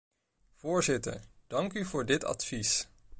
[0.53, 2.87] Voorzitter, dank u ook voor dit advies.